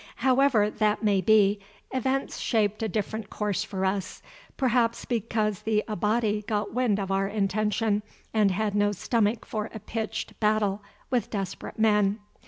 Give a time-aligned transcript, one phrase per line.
[0.25, 1.59] However that may be,
[1.91, 4.23] events shaped a different course for us,
[4.57, 8.01] perhaps because the Abati got wind of our intention
[8.33, 12.17] and had no stomach for a pitched battle with desperate men.